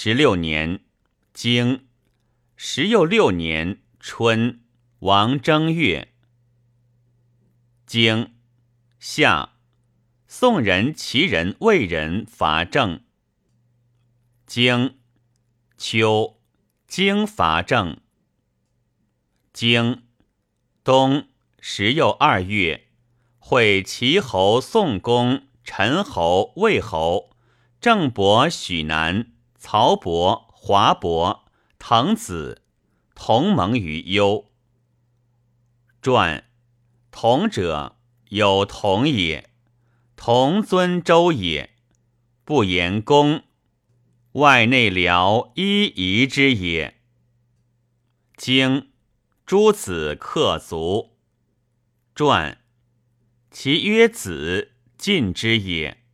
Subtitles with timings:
[0.00, 0.84] 十六年，
[1.34, 1.88] 经
[2.54, 4.60] 十又六年春，
[5.00, 6.14] 王正月。
[7.84, 8.32] 经
[9.00, 9.54] 夏，
[10.28, 13.02] 宋人、齐人、魏人伐郑。
[14.46, 15.00] 经
[15.76, 16.38] 秋，
[16.86, 18.00] 经伐郑。
[19.52, 20.04] 经
[20.84, 21.26] 冬，
[21.58, 22.86] 十又二月，
[23.40, 27.30] 会齐侯、宋公、陈侯、魏侯、
[27.80, 31.44] 郑伯、许南、曹伯、华伯、
[31.78, 32.62] 滕子
[33.14, 34.46] 同盟于幽。
[36.00, 36.44] 传。
[37.10, 37.96] 同者
[38.28, 39.50] 有同也，
[40.14, 41.70] 同尊周也，
[42.44, 43.42] 不言公，
[44.32, 47.00] 外内僚一夷之也。
[48.36, 48.92] 经
[49.44, 51.16] 诸子克族，
[52.14, 52.62] 传
[53.50, 56.04] 其曰子晋之也。